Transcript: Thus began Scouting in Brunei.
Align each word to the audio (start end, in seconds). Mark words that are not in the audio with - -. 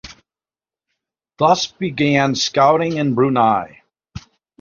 Thus 1.37 1.67
began 1.67 2.33
Scouting 2.33 2.97
in 2.97 3.13
Brunei. 3.13 3.83